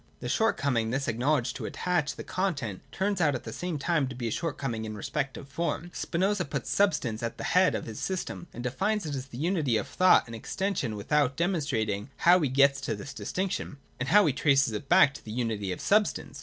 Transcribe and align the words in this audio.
The 0.19 0.27
shortcoming 0.29 0.89
thus 0.89 1.07
acknowledged 1.07 1.55
to 1.57 1.65
attach 1.67 2.09
to 2.09 2.17
the 2.17 2.23
con 2.23 2.55
tent 2.55 2.81
turns 2.91 3.21
out 3.21 3.35
at 3.35 3.43
the 3.43 3.53
same 3.53 3.77
time 3.77 4.07
to 4.07 4.15
be 4.15 4.27
a 4.27 4.31
shortcoming 4.31 4.83
in 4.83 4.97
respect 4.97 5.37
of 5.37 5.47
form. 5.47 5.91
Spinoza 5.93 6.43
puts 6.43 6.71
substance 6.71 7.21
at 7.21 7.37
the 7.37 7.43
head 7.43 7.75
of 7.75 7.85
his 7.85 7.99
system, 7.99 8.47
and 8.51 8.63
defines 8.63 9.05
it 9.05 9.11
to 9.11 9.19
be 9.19 9.37
the 9.37 9.43
unity 9.43 9.77
of 9.77 9.87
thought 9.87 10.25
and 10.27 10.35
exten 10.35 10.75
sion, 10.75 10.95
without 10.95 11.37
demonstrating 11.37 12.09
how 12.17 12.39
he 12.39 12.49
gets 12.49 12.81
to 12.81 12.95
this 12.95 13.13
distinction, 13.13 13.77
or 14.01 14.07
how 14.07 14.25
he 14.25 14.33
traces 14.33 14.73
it 14.73 14.89
back 14.89 15.13
to 15.13 15.23
the 15.23 15.31
unity 15.31 15.71
of 15.71 15.79
substance. 15.79 16.39